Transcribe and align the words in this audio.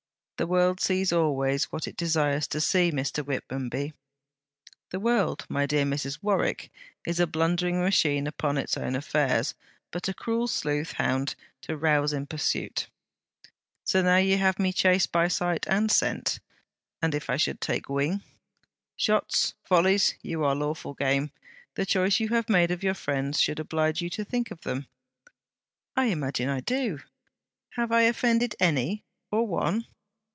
'The 0.37 0.47
world 0.47 0.79
sees 0.79 1.13
always 1.13 1.65
what 1.65 1.87
it 1.87 1.95
desires 1.95 2.47
to 2.47 2.59
see, 2.59 2.89
Mr. 2.91 3.23
Whitmonby.' 3.23 3.93
'The 4.89 4.99
world, 4.99 5.45
my 5.49 5.67
dear 5.67 5.85
Mrs. 5.85 6.17
Warwick, 6.23 6.71
is 7.05 7.19
a 7.19 7.27
blundering 7.27 7.79
machine 7.79 8.25
upon 8.25 8.57
its 8.57 8.75
own 8.75 8.95
affairs, 8.95 9.53
but 9.91 10.07
a 10.07 10.15
cruel 10.15 10.47
sleuth 10.47 10.93
hound 10.93 11.35
to 11.61 11.77
rouse 11.77 12.11
in 12.11 12.25
pursuit.' 12.25 12.87
'So 13.83 14.01
now 14.01 14.15
you 14.17 14.39
have 14.39 14.57
me 14.57 14.73
chased 14.73 15.11
by 15.11 15.27
sight 15.27 15.67
and 15.67 15.91
scent. 15.91 16.39
And 17.03 17.13
if 17.13 17.29
I 17.29 17.37
take 17.37 17.87
wing?' 17.87 18.23
'Shots! 18.95 19.53
volleys! 19.69 20.15
You 20.23 20.43
are 20.43 20.55
lawful 20.55 20.95
game. 20.95 21.29
The 21.75 21.85
choice 21.85 22.19
you 22.19 22.29
have 22.29 22.49
made 22.49 22.71
of 22.71 22.81
your 22.81 22.95
friends, 22.95 23.39
should 23.39 23.59
oblige 23.59 24.01
you 24.01 24.09
to 24.09 24.25
think 24.25 24.49
of 24.49 24.61
them.' 24.61 24.87
'I 25.95 26.05
imagine 26.05 26.49
I 26.49 26.61
do. 26.61 26.99
Have 27.75 27.91
I 27.91 28.01
offended 28.01 28.55
any, 28.59 29.03
or 29.29 29.45
one?' 29.45 29.85